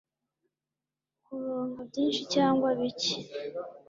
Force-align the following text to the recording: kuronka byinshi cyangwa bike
kuronka 1.25 1.79
byinshi 1.89 2.21
cyangwa 2.33 2.67
bike 2.79 3.15